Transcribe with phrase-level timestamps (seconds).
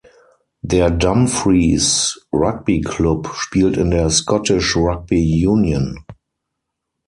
[0.63, 6.03] Der Dumfries Rugby Club spielt in der Scottish Rugby Union.